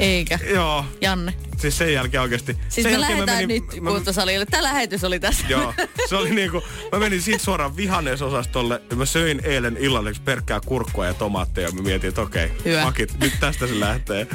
Eikä. 0.00 0.38
joo, 0.54 0.84
Janne. 1.00 1.34
siis 1.58 1.78
sen 1.78 1.92
jälkeen 1.92 2.22
oikeasti. 2.22 2.56
Siis 2.68 2.84
sen 2.84 2.92
me 2.92 3.00
lähdetään 3.00 3.48
nyt 3.48 3.64
kuntosalille. 3.86 4.46
Tämä 4.46 4.62
lähetys 4.62 5.04
oli 5.04 5.20
tässä. 5.20 5.46
Joo, 5.48 5.74
se 6.08 6.16
oli 6.16 6.30
niinku, 6.30 6.62
mä 6.92 6.98
menin 6.98 7.22
siitä 7.22 7.44
suoraan 7.44 7.76
vihannesosastolle 7.76 8.82
ja 8.90 8.96
mä 8.96 9.04
söin 9.06 9.40
eilen 9.44 9.76
illalliseksi 9.76 10.22
perkkää 10.22 10.60
kurkkua 10.66 11.06
ja 11.06 11.14
tomaatteja 11.14 11.68
ja 11.68 11.74
mä 11.74 11.82
mietin, 11.82 12.08
että 12.08 12.20
okei, 12.20 12.52
Hyvä. 12.64 12.84
makit, 12.84 13.18
nyt 13.20 13.32
tästä 13.40 13.66
se 13.66 13.80
lähtee. 13.80 14.26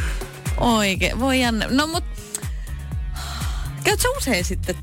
Oikein. 0.57 1.19
Voi 1.19 1.41
Janne. 1.41 1.67
No 1.69 1.87
mut... 1.87 2.03
Käyt 3.83 3.99
sä 3.99 4.09
usein 4.17 4.45
sitten? 4.45 4.75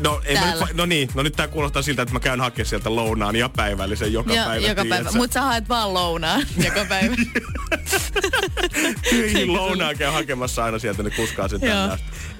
No, 0.00 0.20
ei 0.24 0.34
nyt, 0.40 0.74
no 0.74 0.86
niin, 0.86 1.08
no 1.14 1.22
nyt 1.22 1.36
tää 1.36 1.48
kuulostaa 1.48 1.82
siltä, 1.82 2.02
että 2.02 2.12
mä 2.12 2.20
käyn 2.20 2.40
hakemaan 2.40 2.66
sieltä 2.68 2.96
lounaan 2.96 3.36
ja 3.36 3.48
päivällisen 3.48 4.12
joka 4.12 4.32
Ja, 4.34 4.44
päivä. 4.44 4.66
joka 4.68 4.74
päivä. 4.82 4.94
tiedätkö? 4.96 5.18
Mut 5.18 5.32
sä 5.32 5.42
haet 5.42 5.68
vaan 5.68 5.94
lounaan 5.94 6.42
joka 6.64 6.84
päivä. 6.88 7.14
Töihin 9.10 9.52
lounaan 9.52 9.96
käy 9.98 10.10
hakemassa 10.12 10.64
aina 10.64 10.78
sieltä, 10.78 11.02
ne 11.02 11.10
kuskaa 11.10 11.48
sen. 11.48 11.60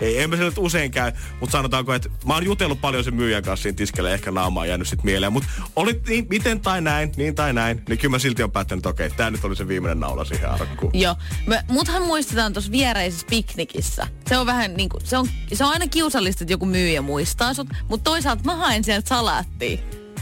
Ei, 0.01 0.19
en 0.23 0.31
mä 0.31 0.37
nyt 0.37 0.55
usein 0.59 0.91
käy, 0.91 1.13
mutta 1.41 1.53
sanotaanko, 1.53 1.95
että 1.95 2.09
mä 2.27 2.35
oon 2.35 2.45
jutellut 2.45 2.81
paljon 2.81 3.05
sen 3.05 3.15
myyjän 3.15 3.43
kanssa 3.43 3.63
siinä 3.63 3.77
tiskelle, 3.77 4.15
ehkä 4.15 4.31
naama 4.31 4.61
on 4.61 4.69
jäänyt 4.69 4.89
sit 4.89 5.03
mieleen. 5.03 5.33
Mutta 5.33 5.49
oli 5.77 6.01
niin, 6.09 6.27
miten 6.31 6.61
tai 6.61 6.81
näin, 6.81 7.13
niin 7.17 7.35
tai 7.35 7.53
näin, 7.53 7.83
niin 7.89 7.99
kyllä 7.99 8.13
mä 8.13 8.19
silti 8.19 8.43
on 8.43 8.51
päättänyt, 8.51 8.81
että 8.81 8.89
okei, 8.89 9.11
tää 9.11 9.31
nyt 9.31 9.45
oli 9.45 9.57
se 9.57 9.69
viimeinen 9.69 10.01
naula 10.01 10.25
siihen 10.25 10.51
arkkuun. 10.51 10.93
Joo. 10.95 11.17
Muthan 11.69 12.03
muistetaan 12.03 12.53
tuossa 12.53 12.73
viereisessä 12.73 13.27
piknikissä. 13.31 14.07
Se 14.29 14.39
on 14.39 14.47
vähän 14.47 14.75
niinku, 14.75 14.99
se 15.05 15.17
on, 15.17 15.29
se 15.53 15.65
on 15.65 15.73
aina 15.73 15.87
kiusallista, 15.87 16.45
että 16.45 16.53
joku 16.53 16.67
myyjä 16.67 17.03
muistaa 17.03 17.48
sut, 17.55 17.69
mutta 17.89 18.11
toisaalta 18.11 18.45
mä 18.45 18.57
haen 18.57 18.85
sieltä 18.85 19.09
salaattia. 19.09 19.79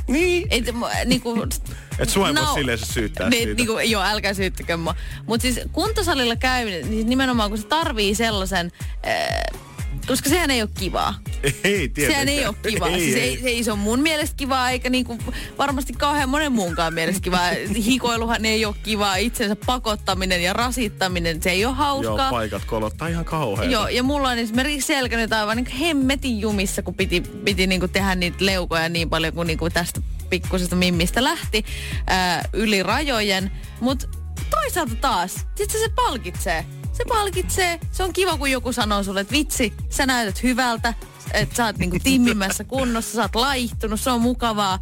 Niin. 0.09 0.47
Mu- 0.53 1.05
niinku, 1.05 1.47
Et 1.99 2.09
sua 2.09 2.29
ei 2.29 2.35
voi 2.35 2.55
silleen 2.55 2.79
se 2.79 2.87
syyttää 2.87 3.29
niin, 3.29 3.43
siitä. 3.43 3.55
Niinku, 3.55 3.79
joo, 3.79 4.03
älkää 4.03 4.35
syyttäkö 4.35 4.77
mua. 4.77 4.95
Mutta 5.27 5.43
siis 5.43 5.61
kuntosalilla 5.73 6.37
käyminen, 6.37 6.91
niin 6.91 7.09
nimenomaan 7.09 7.51
kun 7.51 7.59
se 7.59 7.67
tarvii 7.67 8.15
sellaisen, 8.15 8.73
äh, 9.07 9.61
koska 10.07 10.29
sehän 10.29 10.51
ei 10.51 10.63
ole 10.63 10.71
kivaa. 10.79 11.15
Ei, 11.43 11.53
tietenkään. 11.63 12.11
Sehän 12.11 12.29
ei 12.29 12.47
ole 12.47 12.57
kivaa. 12.69 12.89
Ei, 12.89 13.01
siis 13.01 13.15
ei. 13.15 13.23
ei, 13.23 13.39
se, 13.43 13.49
ei 13.49 13.65
se 13.65 13.73
ole 13.73 13.79
mun 13.79 14.01
mielestä 14.01 14.37
kivaa, 14.37 14.71
eikä 14.71 14.91
niinku 14.91 15.19
varmasti 15.59 15.93
kauhean 15.93 16.29
monen 16.29 16.53
muunkaan 16.53 16.95
mielestä 16.95 17.21
kivaa. 17.21 17.51
Hikoiluhan 17.85 18.45
ei 18.45 18.65
ole 18.65 18.75
kivaa. 18.83 19.17
Itsensä 19.17 19.57
pakottaminen 19.67 20.43
ja 20.43 20.53
rasittaminen, 20.53 21.43
se 21.43 21.51
ei 21.51 21.65
ole 21.65 21.73
Joo, 21.73 21.75
hauskaa. 21.75 22.31
paikat 22.31 22.65
kolottaa 22.65 23.09
ihan 23.09 23.25
kauhean. 23.25 23.71
Joo, 23.71 23.89
ja 23.89 24.03
mulla 24.03 24.29
on 24.29 24.39
esimerkiksi 24.39 24.87
selkä 24.87 25.17
nyt 25.17 25.33
aivan 25.33 25.57
niin 25.57 25.67
hemmetin 25.67 26.41
jumissa, 26.41 26.83
kun 26.83 26.95
piti, 26.95 27.21
piti 27.21 27.67
niin 27.67 27.91
tehdä 27.93 28.15
niitä 28.15 28.37
leukoja 28.41 28.89
niin 28.89 29.11
paljon 29.11 29.33
kuin 29.33 29.47
niin 29.47 29.59
tästä 29.73 30.01
pikkusesta 30.31 30.77
mimmistä 30.77 31.25
lähti 31.25 31.65
ää, 32.07 32.49
yli 32.53 32.83
rajojen. 32.83 33.51
Mutta 33.81 34.07
toisaalta 34.51 34.95
taas, 34.95 35.47
sit 35.55 35.71
se, 35.71 35.79
se 35.79 35.89
palkitsee. 35.89 36.65
Se 36.97 37.05
palkitsee. 37.09 37.81
Se 37.93 38.03
on 38.03 38.13
kiva, 38.13 38.37
kun 38.37 38.51
joku 38.51 38.73
sanoo 38.73 39.03
sulle, 39.03 39.21
että 39.21 39.33
vitsi, 39.33 39.73
sä 39.91 40.07
näytät 40.07 40.43
hyvältä, 40.43 40.95
että 41.33 41.57
sä 41.57 41.65
oot 41.65 41.79
niinku 41.79 41.97
timmimmässä 42.03 42.65
kunnossa, 42.65 43.15
sä 43.15 43.23
oot 43.23 43.35
laihtunut, 43.35 44.01
se 44.01 44.11
on 44.11 44.21
mukavaa. 44.21 44.79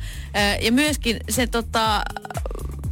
Ja 0.61 0.73
myöskin 0.73 1.17
se, 1.31 1.47
tota, 1.47 2.03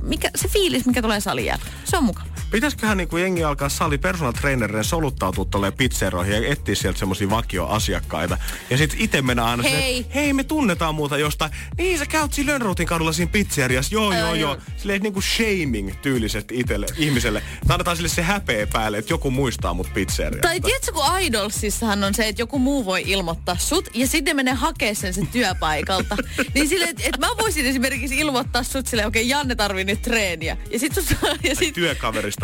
mikä, 0.02 0.30
se 0.34 0.48
fiilis, 0.48 0.86
mikä 0.86 1.02
tulee 1.02 1.20
salin 1.20 1.46
jälkeen, 1.46 1.72
se 1.84 1.96
on 1.96 2.04
mukava. 2.04 2.31
Pitäisiköhän 2.52 2.96
niinku 2.96 3.16
jengi 3.16 3.44
alkaa 3.44 3.68
sali 3.68 3.98
personal 3.98 4.32
trainerien 4.32 4.84
soluttautua 4.84 5.44
tolleen 5.44 5.72
pizzeroihin 5.72 6.34
ja 6.34 6.52
etsiä 6.52 6.74
sieltä 6.74 6.98
semmosia 6.98 7.30
vakioasiakkaita. 7.30 8.38
Ja 8.70 8.78
sitten 8.78 9.00
itse 9.00 9.22
mennä 9.22 9.44
aina 9.44 9.62
Hei. 9.62 9.72
silleen, 9.72 10.00
että 10.00 10.14
hei 10.14 10.32
me 10.32 10.44
tunnetaan 10.44 10.94
muuta 10.94 11.18
jostain. 11.18 11.50
Niin 11.78 11.98
sä 11.98 12.06
käyt 12.06 12.32
siinä 12.32 12.52
Lönnruutin 12.52 12.86
kadulla 12.86 13.12
siinä 13.12 13.32
pizzeriassa. 13.32 13.94
Joo, 13.94 14.12
joo, 14.12 14.20
joo. 14.20 14.34
joo. 14.34 14.56
Silleen 14.76 15.02
niinku 15.02 15.20
shaming 15.20 15.92
tyylisesti 16.02 16.58
itelle, 16.58 16.86
ihmiselle. 16.96 17.42
Tai 17.66 17.74
annetaan 17.74 17.96
sille 17.96 18.08
se 18.08 18.22
häpeä 18.22 18.66
päälle, 18.66 18.98
että 18.98 19.12
joku 19.12 19.30
muistaa 19.30 19.74
mut 19.74 19.94
pizzeriasta. 19.94 20.48
Tai 20.48 20.60
tiedätkö, 20.60 20.92
kun 20.92 21.04
Idolsissahan 21.20 22.04
on 22.04 22.14
se, 22.14 22.28
että 22.28 22.42
joku 22.42 22.58
muu 22.58 22.84
voi 22.84 23.02
ilmoittaa 23.06 23.56
sut 23.58 23.88
ja 23.94 24.06
sitten 24.06 24.36
menee 24.36 24.54
hakea 24.54 24.94
sen 24.94 25.14
sen 25.14 25.26
työpaikalta. 25.26 26.16
niin 26.54 26.68
sille, 26.68 26.84
että 26.84 27.02
et 27.04 27.18
mä 27.18 27.28
voisin 27.38 27.66
esimerkiksi 27.66 28.18
ilmoittaa 28.18 28.62
sut 28.62 28.86
silleen, 28.86 29.08
okei, 29.08 29.22
okay, 29.22 29.30
Janne 29.30 29.54
tarvii 29.54 29.84
nyt 29.84 30.02
treeniä. 30.02 30.56
Ja 30.70 30.78
sitten 30.78 31.04
ja 31.42 31.56
sit, 31.56 31.76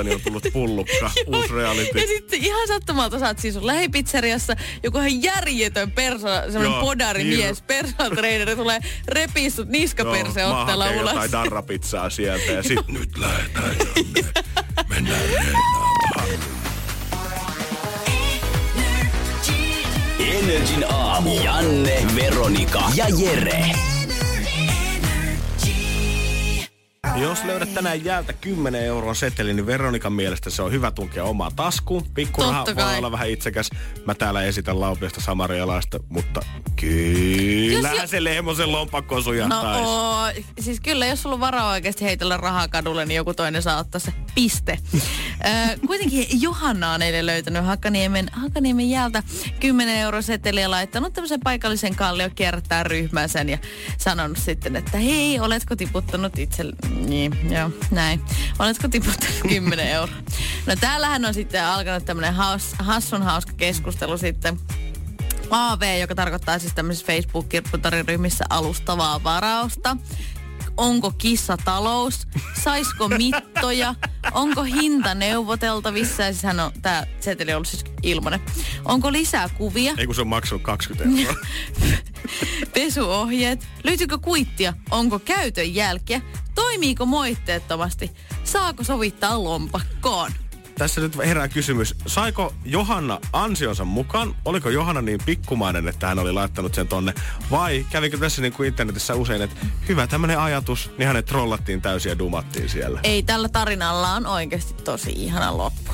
Työkaveristani 0.05 0.15
on 0.15 0.21
tullut 0.21 0.53
pullukka, 0.53 1.11
uusi 1.39 1.55
reality. 1.55 1.99
Ja 2.01 2.07
sitten 2.07 2.45
ihan 2.45 2.69
sattumalta 2.69 3.19
saat 3.19 3.39
siis 3.39 3.55
sun 3.55 3.67
lähipizzeriassa 3.67 4.57
joku 4.83 4.99
ihan 4.99 5.23
järjetön 5.23 5.91
perso, 5.91 6.27
semmoinen 6.43 6.71
Joo, 6.73 6.81
podari 6.81 7.25
niin. 7.25 7.39
mies, 7.39 7.63
personal 7.63 8.11
trainer, 8.11 8.57
tulee 8.57 8.81
repii 9.09 9.51
sut 9.51 9.69
niskaperse 9.69 10.45
otteella 10.47 10.91
ulos. 10.91 11.13
jotain 11.13 11.33
darrapizzaa 11.33 12.11
sieltä 12.11 12.53
ja 12.53 12.63
sit 12.63 12.89
nyt 12.99 13.19
lähdetään 13.19 13.77
Janne. 13.79 14.31
Mennään 14.89 15.21
reenaamaan. 15.33 16.29
Energin 20.19 20.85
aamu. 20.93 21.41
Janne, 21.45 22.07
Veronika 22.17 22.83
ja 22.95 23.07
Jere. 23.19 23.65
Jos 27.21 27.45
löydät 27.45 27.75
tänään 27.75 28.05
jäältä 28.05 28.33
10 28.33 28.85
euron 28.85 29.17
seteli, 29.17 29.55
niin 29.55 29.67
Veronikan 29.67 30.13
mielestä 30.13 30.51
se 30.51 30.63
on 30.63 30.73
hyvä 30.73 30.91
tunkea 30.91 31.25
omaan 31.25 31.55
taskuun. 31.57 32.07
Pikkuraha 32.15 32.65
Totta 32.65 32.75
voi 32.77 32.85
kai. 32.85 32.99
olla 32.99 33.13
vähän 33.13 33.31
itsekäs. 33.31 33.71
Mä 34.07 34.15
täällä 34.15 34.43
esitän 34.43 34.81
laupiasta 34.81 35.21
samarialaista, 35.21 35.99
mutta 36.09 36.41
kyllähän 36.77 37.97
Jos 37.97 38.03
jo- 38.03 38.09
se 38.09 38.25
lehmosen 38.25 38.73
lompakko 38.73 39.15
No 39.15 39.21
sujahtaisi. 39.23 39.85
oo, 39.91 40.27
siis 40.61 40.81
kyllä, 40.81 41.07
jos 41.07 41.23
sulla 41.23 41.35
on 41.35 41.41
varaa 41.41 41.71
oikeasti 41.71 42.05
heitellä 42.05 42.37
rahaa 42.37 42.69
kadulle, 42.69 43.05
niin 43.07 43.17
joku 43.17 43.35
toinen 43.35 43.63
saa 43.63 43.79
ottaa 43.79 43.99
se 43.99 44.13
piste. 44.35 44.79
Ö, 45.75 45.79
kuitenkin 45.87 46.27
Johanna 46.43 46.93
on 46.93 47.03
eilen 47.03 47.27
löytänyt 47.27 47.65
Hakaniemen, 47.65 48.29
Hakaniemen 48.33 48.91
jäältä 48.91 49.23
10 49.61 49.97
euro 49.97 50.23
seteliä 50.23 50.71
laittanut 50.71 51.13
tämmöisen 51.13 51.41
paikallisen 51.41 51.95
kallio 51.97 52.31
kierrättää 52.35 52.83
ryhmään 52.83 53.29
sen 53.29 53.49
ja 53.49 53.59
sanonut 53.99 54.39
sitten, 54.39 54.77
että 54.77 54.99
hei, 54.99 55.41
oletko 55.41 55.77
tiputtanut 55.77 56.39
itse... 56.39 56.65
Niin, 57.09 57.51
joo, 57.51 57.71
näin. 57.91 58.21
Oletko 58.59 58.89
tiputtanut 58.89 59.37
10 59.49 59.89
euroa? 59.89 60.17
No 60.67 60.77
täällähän 60.81 61.25
on 61.25 61.35
sitten 61.35 61.65
alkanut 61.65 62.05
tämmöinen 62.05 62.35
haus, 62.35 62.73
hassun 62.79 63.23
hauska 63.23 63.53
keskustelu 63.57 64.19
sitten 64.19 64.61
AV, 65.51 66.01
joka 66.01 66.15
tarkoittaa 66.15 66.59
siis 66.59 66.75
tämmöisissä 66.75 67.07
Facebook-kirpputariryhmissä 67.07 68.45
alustavaa 68.51 69.25
varausta. 69.25 69.97
Onko 70.79 71.11
kissa 71.11 71.57
talous? 71.65 72.27
Saisko 72.63 73.09
mittoja? 73.09 73.95
Onko 74.33 74.63
hinta 74.63 75.15
neuvoteltavissa? 75.15 76.23
Ja 76.23 76.33
siis 76.33 76.43
hän 76.43 76.61
on, 76.61 76.73
tää 76.83 77.07
seteli 77.21 77.51
on 77.53 77.57
ollut 77.57 77.69
siis 77.69 77.85
ilmanen. 78.03 78.41
Onko 78.85 79.13
lisää 79.13 79.49
kuvia? 79.49 79.95
Ei 79.99 80.07
kun 80.07 80.15
se 80.15 80.21
on 80.21 80.29
maksanut 80.29 80.63
20 80.63 81.05
euroa. 81.29 81.45
Pesuohjeet? 82.75 83.69
Löytyykö 83.85 84.19
kuittia? 84.19 84.75
Onko 84.91 85.19
käytön 85.19 85.75
jälkiä? 85.75 86.21
Toimiiko 86.55 87.07
moitteettomasti? 87.07 88.11
Saako 88.45 88.85
sovittaa 88.85 89.45
lompakkoon? 89.45 90.33
Tässä 90.79 91.01
nyt 91.01 91.17
herää 91.17 91.49
kysymys, 91.49 91.95
saiko 92.07 92.55
Johanna 92.65 93.21
ansionsa 93.33 93.85
mukaan? 93.85 94.35
Oliko 94.45 94.71
Johanna 94.71 95.03
niin 95.03 95.21
pikkumainen, 95.27 95.89
että 95.89 96.07
hän 96.07 96.19
oli 96.19 96.33
laittanut 96.33 96.75
sen 96.75 96.89
tonne? 96.89 97.15
Vai 97.51 97.87
kävikö 97.91 98.19
tässä 98.19 98.43
niin 98.43 98.53
kuin 98.53 98.67
internetissä 98.67 99.15
usein, 99.15 99.43
että 99.43 99.57
hyvä 99.89 100.07
tämmöinen 100.07 100.39
ajatus, 100.39 100.91
niin 100.99 101.07
hänet 101.07 101.27
trollattiin 101.27 101.83
täysin 101.83 102.11
ja 102.11 102.19
dumattiin 102.19 102.69
siellä? 102.69 103.01
Ei, 103.03 103.23
tällä 103.23 103.49
tarinalla 103.49 104.13
on 104.13 104.27
oikeasti 104.27 104.75
tosi 104.75 105.11
ihana 105.11 105.57
loppu. 105.57 105.93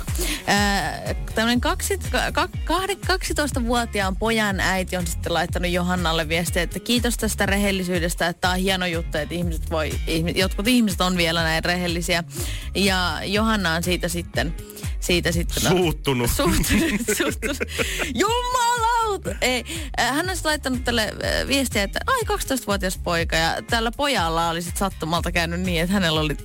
Ka, 2.32 2.48
kahde- 2.64 2.98
12-vuotiaan 3.06 4.16
pojan 4.16 4.60
äiti 4.60 4.96
on 4.96 5.06
sitten 5.06 5.34
laittanut 5.34 5.70
Johannalle 5.70 6.28
viestiä, 6.28 6.62
että 6.62 6.80
kiitos 6.80 7.16
tästä 7.16 7.46
rehellisyydestä, 7.46 8.26
että 8.26 8.40
tämä 8.40 8.54
on 8.54 8.60
hieno 8.60 8.86
juttu, 8.86 9.18
että 9.18 9.34
ihmiset 9.34 9.70
voi, 9.70 9.90
ihmiset, 10.06 10.38
jotkut 10.38 10.68
ihmiset 10.68 11.00
on 11.00 11.16
vielä 11.16 11.42
näin 11.42 11.64
rehellisiä. 11.64 12.24
Ja 12.74 13.20
Johanna 13.24 13.74
on 13.74 13.82
siitä 13.82 14.08
sitten, 14.08 14.54
siitä 15.04 15.32
sitten... 15.32 15.62
Suuttunut. 15.62 16.30
Suuttunut, 16.30 17.00
suuttunut. 17.16 17.58
Jumalauta! 18.14 19.34
Ei, 19.40 19.64
äh, 20.00 20.14
hän 20.14 20.28
olisi 20.28 20.44
laittanut 20.44 20.84
tälle 20.84 21.02
äh, 21.02 21.48
viestiä, 21.48 21.82
että 21.82 22.00
ai 22.06 22.20
12-vuotias 22.20 22.98
poika 22.98 23.36
ja 23.36 23.62
tällä 23.70 23.92
pojalla 23.96 24.48
oli 24.48 24.62
sitten 24.62 24.78
sattumalta 24.78 25.32
käynyt 25.32 25.60
niin, 25.60 25.82
että 25.82 25.92
hänellä 25.92 26.20
oli 26.20 26.36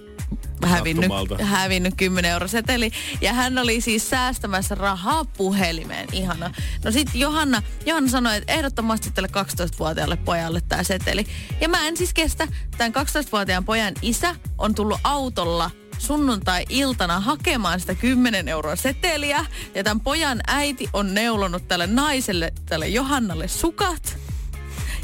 hävinnyt, 0.66 1.12
hävinnyt 1.42 1.94
10 1.98 2.32
euro 2.32 2.48
seteli. 2.48 2.92
Ja 3.22 3.34
hän 3.34 3.58
oli 3.58 3.82
siis 3.82 4.10
säästämässä 4.10 4.76
rahaa 4.76 5.26
puhelimeen. 5.26 6.08
Ihana. 6.12 6.52
No 6.86 6.92
sitten 6.92 7.22
Johanna, 7.22 7.62
Johanna 7.86 8.10
sanoi, 8.10 8.38
että 8.38 8.54
ehdottomasti 8.54 9.12
tälle 9.12 9.30
12-vuotiaalle 9.38 10.16
pojalle 10.16 10.62
tämä 10.62 10.84
seteli. 10.84 11.26
Ja 11.62 11.70
mä 11.70 11.88
en 11.88 11.98
siis 11.98 12.14
kestä. 12.14 12.48
Tämän 12.78 12.94
12-vuotiaan 12.96 13.66
pojan 13.66 13.94
isä 14.02 14.36
on 14.58 14.76
tullut 14.76 15.00
autolla 15.04 15.72
sunnuntai-iltana 16.00 17.20
hakemaan 17.20 17.80
sitä 17.80 17.96
10 17.96 18.48
euroa 18.48 18.76
seteliä. 18.76 19.46
Ja 19.76 19.84
tämän 19.84 20.00
pojan 20.00 20.42
äiti 20.48 20.90
on 20.94 21.14
neulonut 21.14 21.68
tälle 21.68 21.88
naiselle, 21.88 22.54
tälle 22.66 22.88
Johannalle 22.88 23.48
sukat. 23.48 24.18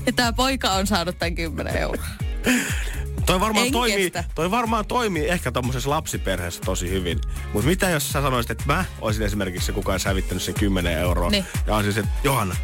Ja 0.06 0.14
tämä 0.14 0.34
poika 0.34 0.72
on 0.72 0.88
saanut 0.88 1.20
tämän 1.20 1.36
10 1.36 1.78
euroa. 1.78 2.06
Toi 3.26 3.40
varmaan, 3.40 3.66
En 3.66 3.72
toimii, 3.72 4.12
kestä. 4.12 4.24
toi 4.36 4.52
varmaan 4.52 4.86
toimii 4.86 5.28
ehkä 5.28 5.52
tommosessa 5.52 5.90
lapsiperheessä 5.90 6.62
tosi 6.66 6.90
hyvin. 6.90 7.22
Mutta 7.54 7.68
mitä 7.68 7.90
jos 7.90 8.12
sä 8.12 8.22
sanoisit, 8.22 8.52
että 8.52 8.64
mä 8.68 8.86
olisin 9.02 9.26
esimerkiksi 9.26 9.66
se, 9.66 9.72
kuka 9.72 9.92
olisi 9.92 10.08
hävittänyt 10.08 10.44
sen 10.44 10.54
10 10.54 10.98
euroa. 10.98 11.30
Niin. 11.30 11.46
Ja 11.68 11.76
olisin 11.76 11.94
se, 11.94 12.00
että 12.00 12.12
Johanna, 12.24 12.56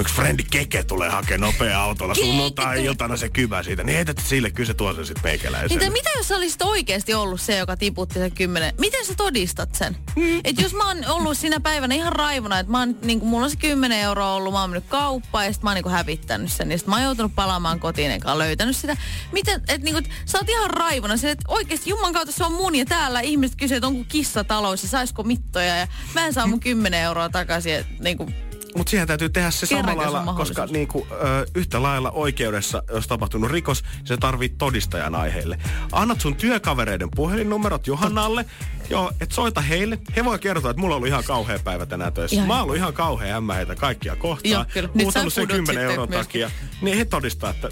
yksi 0.00 0.14
frendi 0.14 0.42
Keke 0.50 0.82
tulee 0.82 1.08
hakemaan 1.10 1.52
nopea 1.52 1.82
autolla 1.82 2.14
sunnuntai-iltana 2.14 3.16
se 3.16 3.28
kybä 3.28 3.62
siitä. 3.62 3.84
Niin 3.84 3.96
heität 3.96 4.22
sille, 4.24 4.50
kyllä 4.50 4.66
se 4.66 4.74
tuo 4.74 4.94
sen 4.94 5.06
sitten 5.06 5.22
meikäläisen. 5.24 5.78
Niin, 5.78 5.92
mitä 5.92 6.10
jos 6.16 6.28
sä 6.28 6.36
olisit 6.36 6.62
oikeasti 6.62 7.14
ollut 7.14 7.40
se, 7.40 7.56
joka 7.56 7.76
tiputti 7.76 8.14
sen 8.14 8.32
kymmenen? 8.32 8.74
Miten 8.78 9.06
sä 9.06 9.14
todistat 9.16 9.74
sen? 9.74 9.96
Mm. 10.16 10.40
Et 10.44 10.60
jos 10.60 10.74
mä 10.74 10.88
oon 10.88 11.04
ollut 11.08 11.38
siinä 11.38 11.60
päivänä 11.60 11.94
ihan 11.94 12.12
raivona, 12.12 12.58
että 12.58 12.72
mä 12.72 12.78
oon, 12.78 12.96
niin 13.02 13.24
mulla 13.24 13.44
on 13.44 13.50
se 13.50 13.56
10 13.56 13.98
euroa 13.98 14.34
ollut, 14.34 14.52
mä 14.52 14.60
oon 14.60 14.70
mennyt 14.70 14.88
kauppaan 14.88 15.46
ja 15.46 15.52
sit 15.52 15.62
mä 15.62 15.70
oon 15.70 15.74
niin 15.84 15.92
hävittänyt 15.92 16.52
sen. 16.52 16.70
Ja 16.70 16.78
sit 16.78 16.86
mä 16.86 16.94
oon 16.94 17.04
joutunut 17.04 17.34
palaamaan 17.34 17.80
kotiin 17.80 18.10
enkä 18.10 18.38
löytänyt 18.38 18.76
sitä. 18.76 18.96
Miten, 19.32 19.54
että 19.54 19.84
niin 19.84 19.94
kuin, 19.94 20.04
sä 20.24 20.38
oot 20.38 20.48
ihan 20.48 20.70
raivona 20.70 21.16
se, 21.16 21.30
että 21.30 21.44
oikeasti 21.48 21.90
Jumman 21.90 22.12
kautta 22.12 22.32
se 22.32 22.44
on 22.44 22.52
mun 22.52 22.74
ja 22.74 22.84
täällä 22.84 23.20
ihmiset 23.20 23.56
kysyy, 23.56 23.76
että 23.76 23.86
onko 23.86 24.04
kissa 24.08 24.44
talous 24.44 24.82
ja 24.82 24.88
saisiko 24.88 25.22
mittoja 25.22 25.76
ja 25.76 25.88
mä 26.14 26.26
en 26.26 26.32
saa 26.32 26.46
mun 26.46 26.60
10 26.60 27.00
euroa 27.00 27.28
takaisin. 27.28 27.74
Et, 27.74 27.86
niin 28.00 28.16
kuin, 28.16 28.34
Mutta 28.76 28.90
siihen 28.90 29.06
täytyy 29.06 29.28
tehdä 29.28 29.50
se 29.50 29.66
Kerrankin 29.66 29.92
samalla 29.92 30.10
se 30.10 30.16
lailla, 30.16 30.34
koska 30.34 30.66
niinku, 30.66 31.06
ö, 31.10 31.46
yhtä 31.54 31.82
lailla 31.82 32.10
oikeudessa, 32.10 32.82
jos 32.92 33.06
tapahtunut 33.06 33.50
rikos, 33.50 33.84
se 34.04 34.16
tarvii 34.16 34.48
todistajan 34.48 35.14
aiheelle. 35.14 35.58
Annat 35.92 36.20
sun 36.20 36.36
työkavereiden 36.36 37.08
puhelinnumerot 37.16 37.86
Johannalle, 37.86 38.44
joo, 38.90 39.12
et 39.20 39.32
soita 39.32 39.60
heille. 39.60 39.98
He 40.16 40.24
voi 40.24 40.38
kertoa, 40.38 40.70
että 40.70 40.80
mulla 40.80 40.94
on 40.94 40.96
ollut 40.96 41.08
ihan 41.08 41.24
kauhea 41.24 41.58
päivä 41.58 41.86
tänään 41.86 42.12
töissä. 42.12 42.36
Ihan. 42.36 42.48
Mä 42.48 42.54
oon 42.54 42.62
ollut 42.62 42.76
ihan 42.76 42.92
kauhea 42.94 43.36
ämmä 43.36 43.54
heitä 43.54 43.74
kaikkia 43.74 44.16
kohtaan. 44.16 44.50
Joo, 44.50 44.64
kyllä. 44.72 44.88
Nyt 44.94 45.12
sä 45.12 45.20
pudot 45.20 45.48
10 45.48 45.66
sitten 45.66 45.84
euron 45.84 46.08
takia. 46.08 46.50
Niin 46.82 46.96
he 46.96 47.04
todistaa, 47.04 47.50
että 47.50 47.68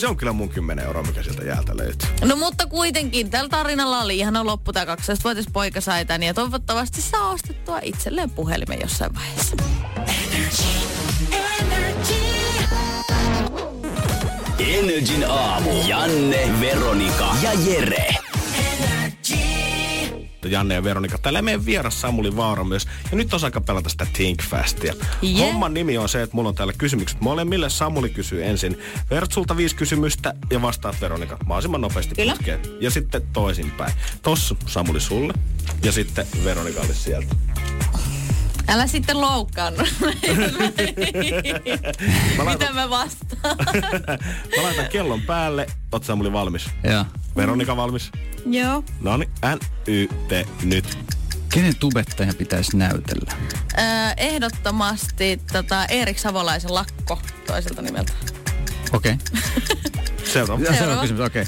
se 0.00 0.06
on 0.06 0.16
kyllä 0.16 0.32
mun 0.32 0.48
10 0.48 0.84
euroa, 0.84 1.02
mikä 1.02 1.22
sieltä 1.22 1.44
jäältä 1.44 1.76
löytyy. 1.76 2.08
No 2.24 2.36
mutta 2.36 2.66
kuitenkin, 2.66 3.30
tällä 3.30 3.48
tarinalla 3.48 4.00
oli 4.00 4.18
ihana 4.18 4.46
loppu. 4.46 4.72
Tämä 4.72 4.94
12-vuotias 4.94 5.46
poika 5.52 5.80
sai 5.80 6.04
tän 6.04 6.22
ja 6.22 6.34
toivottavasti 6.34 7.02
saa 7.02 7.30
ostettua 7.30 7.78
itselleen 7.82 8.30
puhelimen 8.30 8.80
jossain 8.80 9.14
vaiheessa. 9.14 9.56
Energin 14.58 15.24
aamu. 15.28 15.70
Janne, 15.86 16.60
Veronika 16.60 17.28
ja 17.42 17.52
Jere. 17.52 18.29
Janne 20.48 20.74
ja 20.74 20.84
Veronika. 20.84 21.18
Täällä 21.18 21.42
meidän 21.42 21.66
vieras 21.66 22.00
Samuli 22.00 22.36
Vaara 22.36 22.64
myös. 22.64 22.86
Ja 23.10 23.16
nyt 23.16 23.34
on 23.34 23.40
aika 23.44 23.60
pelata 23.60 23.88
sitä 23.88 24.06
Think 24.12 24.42
Fastia. 24.42 24.94
Yeah. 25.22 25.38
Homman 25.38 25.74
nimi 25.74 25.98
on 25.98 26.08
se, 26.08 26.22
että 26.22 26.36
mulla 26.36 26.48
on 26.48 26.54
täällä 26.54 26.72
kysymykset 26.78 27.20
molemmille. 27.20 27.70
Samuli 27.70 28.10
kysyy 28.10 28.44
ensin 28.44 28.78
Vertsulta 29.10 29.56
viisi 29.56 29.76
kysymystä 29.76 30.34
ja 30.50 30.62
vastaat 30.62 31.00
Veronika 31.00 31.38
mahdollisimman 31.46 31.80
nopeasti 31.80 32.14
Kyllä. 32.14 32.32
putkeen. 32.32 32.60
Ja 32.80 32.90
sitten 32.90 33.22
toisinpäin. 33.32 33.92
Tossa 34.22 34.56
Samuli 34.66 35.00
sulle 35.00 35.34
ja 35.82 35.92
sitten 35.92 36.26
Veronikalle 36.44 36.94
sieltä. 36.94 37.36
Älä 38.68 38.86
sitten 38.86 39.20
loukkaannut. 39.20 39.88
Mä 40.00 40.10
Mitä 42.30 42.44
laitan, 42.44 42.74
mä 42.74 42.90
vastaan? 42.90 43.56
mä 44.56 44.62
laitan 44.62 44.86
kellon 44.92 45.22
päälle. 45.22 45.66
Oot 45.92 46.04
Samuli 46.04 46.32
valmis? 46.32 46.66
Joo. 46.84 47.04
Veronika 47.40 47.76
valmis? 47.76 48.10
Joo. 48.46 48.84
No 49.00 49.16
niin, 49.16 49.30
N-Y-T 49.44 50.48
nyt. 50.64 50.98
Kenen 51.52 51.76
tubettaja 51.76 52.32
pitäisi 52.38 52.76
näytellä? 52.76 53.32
Öö, 53.78 53.84
ehdottomasti 54.16 55.40
tota, 55.52 55.86
Erik 55.86 56.18
Savolaisen 56.18 56.74
lakko 56.74 57.20
toiselta 57.46 57.82
nimeltä. 57.82 58.12
Okei. 58.92 59.14
Seuraava. 60.32 60.62
Okay. 60.62 60.76
Seuraava 60.76 61.00
kysymys, 61.00 61.26
okei. 61.26 61.42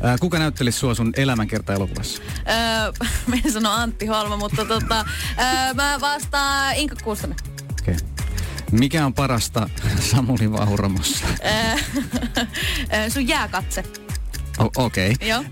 Okay. 0.00 0.18
Kuka 0.20 0.38
näyttelisi 0.38 0.78
sua 0.78 0.94
sun 0.94 1.12
elämänkerta-elokuvassa? 1.16 2.22
Öö, 2.22 3.08
mä 3.26 3.36
en 3.44 3.52
sano 3.52 3.70
Antti 3.70 4.06
Holma, 4.06 4.36
mutta 4.36 4.64
tota, 4.64 5.04
öö, 5.38 5.74
mä 5.74 5.98
vastaan 6.00 6.74
Inka 6.76 6.96
Kuustonen. 7.04 7.36
Okei. 7.80 7.94
Okay. 7.94 8.08
Mikä 8.70 9.06
on 9.06 9.14
parasta 9.14 9.68
Samuli 10.00 10.52
Vauramossa? 10.52 11.26
Öö, 12.92 13.10
sun 13.14 13.28
jääkatse. 13.28 13.84
O- 14.58 14.84
Okei. 14.84 15.14
Joo. 15.20 15.38
Äh, 15.40 15.44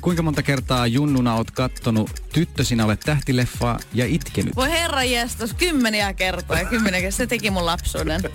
kuinka 0.00 0.22
monta 0.22 0.42
kertaa 0.42 0.86
junnuna 0.86 1.34
oot 1.34 1.50
kattonut 1.50 2.22
Tyttö 2.32 2.64
sinä 2.64 2.84
olet 2.84 3.00
tähtileffaa 3.00 3.78
ja 3.94 4.06
itkenyt? 4.06 4.56
Voi 4.56 4.70
herra 4.70 5.02
jestas, 5.04 5.54
kymmeniä 5.54 6.12
kertoja, 6.12 6.64
kymmeniä 6.64 7.00
kertoja. 7.00 7.12
Se 7.16 7.26
teki 7.26 7.50
mun 7.50 7.66
lapsuuden. 7.66 8.20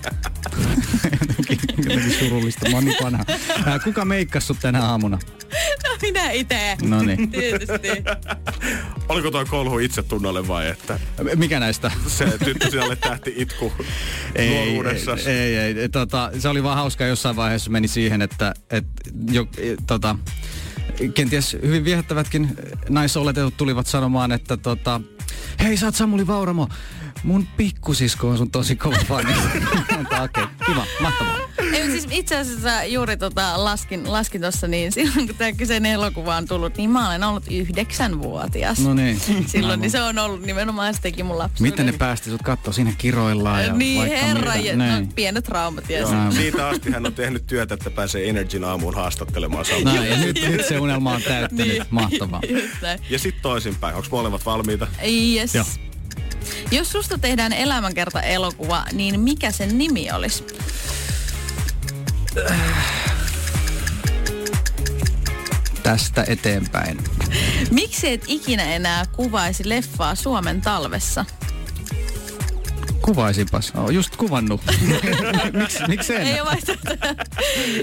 Jotenkin 1.78 2.20
surullista, 2.20 2.70
mä 2.70 2.76
oon 2.78 2.86
niin 2.86 2.98
vanha. 3.04 3.26
Äh, 3.68 3.84
kuka 3.84 4.06
meikkasi 4.06 4.48
sut 4.48 4.58
tänä 4.62 4.84
aamuna? 4.86 5.20
No 5.88 5.91
minä 6.12 6.32
itse. 6.32 6.78
No 6.82 7.02
niin. 7.02 7.32
Tietysti. 7.32 7.90
Oliko 9.10 9.32
tuo 9.32 9.46
kolhu 9.46 9.80
itse 9.80 10.04
tunnolle 10.04 10.48
vai 10.48 10.70
että 10.70 11.00
Mikä 11.36 11.60
näistä? 11.60 11.92
se 12.08 12.38
tyttö 12.44 12.70
sinulle 12.70 12.96
tähti 12.96 13.34
itku 13.38 13.74
nuoruudessa? 14.50 15.18
Ei, 15.26 15.58
ei, 15.58 15.80
ei. 15.80 15.90
Tota, 15.90 16.32
se 16.40 16.50
oli 16.50 16.64
vaan 16.64 16.78
hauskaa 16.78 17.08
jossain 17.08 17.36
vaiheessa 17.36 17.70
meni 17.70 17.88
siihen, 17.88 18.22
että 18.22 18.54
et, 18.70 18.86
jo, 19.32 19.48
e, 19.58 19.76
tota, 19.88 20.16
kenties 21.14 21.58
hyvin 21.62 21.86
viehättävätkin 21.86 22.56
naisoletetut 22.90 23.58
tulivat 23.58 23.88
sanomaan, 23.88 24.32
että 24.32 24.58
tota, 24.58 25.02
hei 25.64 25.78
sä 25.78 25.86
oot 25.86 25.96
Samuli 25.96 26.28
Vauramo, 26.28 26.70
mun 27.24 27.48
pikkusisko 27.58 28.30
on 28.30 28.38
sun 28.38 28.52
tosi 28.52 28.76
kova 28.76 28.98
fani. 29.08 29.32
Okei, 29.34 30.18
okay, 30.24 30.46
kiva, 30.66 30.86
mahtavaa. 31.02 31.38
Ei, 31.74 31.92
siis 31.92 32.08
itse 32.12 32.38
asiassa 32.38 32.84
juuri 32.84 33.18
tota 33.18 33.64
laskin, 33.64 34.12
laskin 34.12 34.42
tuossa, 34.42 34.68
niin 34.68 34.92
silloin 34.92 35.28
kun 35.28 35.36
tämä 35.36 35.52
kyseinen 35.52 35.92
elokuva 35.92 36.36
on 36.36 36.48
tullut, 36.48 36.78
niin 36.78 36.90
mä 36.90 37.10
olen 37.10 37.24
ollut 37.24 37.44
yhdeksänvuotias. 37.52 38.80
No 38.80 38.94
niin. 38.94 39.20
Silloin, 39.20 39.66
Aivan. 39.66 39.80
niin 39.80 39.92
se 39.92 40.02
on 40.02 40.20
ollut 40.20 40.42
nimenomaan 40.42 40.94
se 40.94 41.02
teki 41.02 41.24
mun 41.24 41.38
lapsuuden. 41.38 41.72
Miten 41.74 41.86
ne 41.86 41.92
päästi 41.92 42.30
sut 42.30 42.42
kattoo? 42.42 42.74
Siinä 42.74 42.94
kiroillaan 42.98 43.64
ja 43.66 43.74
Niin, 43.74 44.00
vaikka 44.00 44.18
herra, 44.18 44.54
mitä. 44.56 44.68
ja, 44.68 44.76
no, 44.76 44.84
Niin. 44.86 45.14
pienet 45.14 45.44
traumat 45.44 45.90
ja 45.90 46.08
siitä 46.32 46.68
asti 46.68 46.92
hän 46.92 47.06
on 47.06 47.14
tehnyt 47.14 47.48
työtä, 47.48 47.74
että 47.74 47.90
pääsee 47.90 48.30
Energyn 48.30 48.64
aamuun 48.64 48.96
haastattelemaan 48.96 49.66
Samu. 49.66 49.84
Näin, 49.84 50.10
ja 50.10 50.18
nyt, 50.18 50.42
nyt 50.50 50.66
se 50.66 50.80
unelma 50.80 51.12
on 51.14 51.22
täyttänyt. 51.22 51.68
Niin. 51.68 51.84
Mahtavaa. 51.90 52.42
Ja 53.10 53.20
sitten 53.20 53.42
toisinpäin. 53.42 53.96
Onko 53.96 54.08
molemmat 54.12 54.46
valmiita? 54.46 54.88
Yes. 55.36 55.56
Joo. 55.56 55.66
Jos 56.72 56.92
susta 56.92 57.18
tehdään 57.18 57.54
elämänkerta-elokuva, 57.54 58.86
niin 58.92 59.20
mikä 59.20 59.52
sen 59.52 59.78
nimi 59.78 60.12
olisi? 60.12 60.44
Tästä 65.84 66.26
eteenpäin. 66.28 66.98
Miksi 67.72 68.10
et 68.10 68.26
ikinä 68.28 68.64
enää 68.64 69.06
kuvaisi 69.06 69.70
leffaa 69.70 70.16
Suomen 70.16 70.62
talvessa? 70.62 71.26
Kuvaisipas. 73.02 73.74
Oon 73.76 73.96
just 73.96 74.16
kuvannut. 74.16 74.62
Miksi 75.54 75.80
miksi 75.88 76.16
en? 76.16 76.22
Ei 76.22 76.42
ole. 76.42 76.58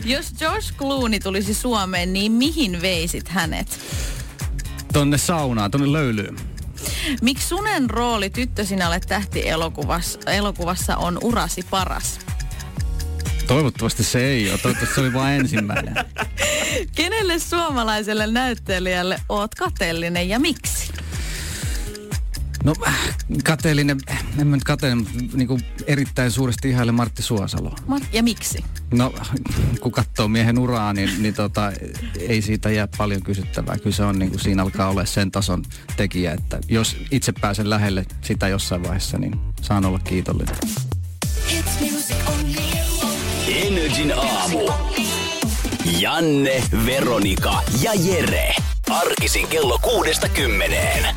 Jos 0.04 0.32
George 0.38 0.66
Clooney 0.78 1.20
tulisi 1.20 1.54
Suomeen, 1.54 2.12
niin 2.12 2.32
mihin 2.32 2.82
veisit 2.82 3.28
hänet? 3.28 3.80
Tonne 4.92 5.18
saunaan, 5.18 5.70
tonne 5.70 5.92
löylyyn. 5.92 6.47
Miksi 7.22 7.48
Sunen 7.48 7.90
rooli 7.90 8.30
Tyttö 8.30 8.64
sinä 8.64 8.88
olet 8.88 9.04
tähti 9.08 9.48
elokuvassa, 9.48 10.30
elokuvassa 10.30 10.96
on 10.96 11.18
urasi 11.22 11.62
paras? 11.70 12.18
Toivottavasti 13.46 14.04
se 14.04 14.26
ei 14.26 14.50
ole. 14.50 14.58
Toivottavasti 14.58 14.94
se 14.94 15.00
oli 15.00 15.12
vain 15.12 15.40
ensimmäinen. 15.40 15.94
Kenelle 16.96 17.38
suomalaiselle 17.38 18.26
näyttelijälle 18.26 19.20
oot 19.28 19.54
kateellinen 19.54 20.28
ja 20.28 20.38
miksi? 20.38 20.77
No 22.64 22.74
kateellinen, 23.44 24.00
en 24.38 24.46
mä 24.46 24.56
nyt 24.56 24.64
kateellinen, 24.64 25.12
mutta 25.12 25.36
niin 25.36 25.48
erittäin 25.86 26.30
suuresti 26.30 26.70
ihaille 26.70 26.92
Martti 26.92 27.22
Suosalo. 27.22 27.74
Mar- 27.88 28.06
Ja 28.12 28.22
miksi? 28.22 28.64
No 28.94 29.14
kun 29.80 29.92
katsoo 29.92 30.28
miehen 30.28 30.58
uraa, 30.58 30.92
niin, 30.92 31.10
niin 31.22 31.34
tota, 31.34 31.72
ei 32.20 32.42
siitä 32.42 32.70
jää 32.70 32.88
paljon 32.98 33.22
kysyttävää. 33.22 33.76
Kyllä 33.78 33.96
se 33.96 34.02
on 34.04 34.18
niin 34.18 34.30
kuin, 34.30 34.40
siinä 34.40 34.62
alkaa 34.62 34.88
olla 34.88 35.04
sen 35.04 35.30
tason 35.30 35.64
tekijä, 35.96 36.32
että 36.32 36.58
jos 36.68 36.96
itse 37.10 37.32
pääsen 37.40 37.70
lähelle 37.70 38.06
sitä 38.20 38.48
jossain 38.48 38.82
vaiheessa, 38.82 39.18
niin 39.18 39.40
saan 39.62 39.84
olla 39.84 39.98
kiitollinen. 39.98 40.56
Energin 43.48 44.12
aamu. 44.16 44.70
Janne, 45.98 46.62
Veronika 46.86 47.62
ja 47.82 47.92
Jere. 47.94 48.54
Arkisin 48.90 49.46
kello 49.48 49.78
kuudesta 49.82 50.28
kymmeneen. 50.28 51.16